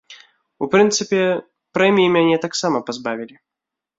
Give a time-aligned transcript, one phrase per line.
[0.65, 1.19] У прынцыпе,
[1.77, 3.35] прэміі мяне таксама пазбавілі.